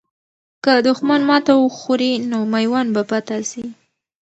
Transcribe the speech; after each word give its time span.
که 0.63 0.73
دښمن 0.87 1.21
ماته 1.29 1.53
وخوري، 1.57 2.13
نو 2.29 2.37
میوند 2.53 2.89
به 2.95 3.01
فتح 3.09 3.39
سي. 3.51 3.63